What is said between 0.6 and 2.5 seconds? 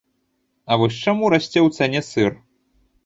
А вось чаму расце ў цане сыр?